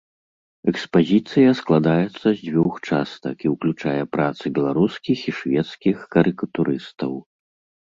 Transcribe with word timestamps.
Экспазіцыя 0.71 1.49
складаецца 1.59 2.23
з 2.29 2.33
дзвюх 2.45 2.73
частак 2.89 3.35
і 3.47 3.53
ўключае 3.53 4.03
працы 4.15 4.45
беларускіх 4.57 5.17
і 5.29 5.37
шведскіх 5.43 5.97
карыкатурыстаў. 6.19 7.11